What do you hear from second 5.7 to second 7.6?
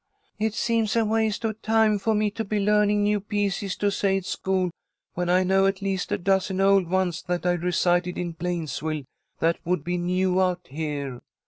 least a dozen old ones that I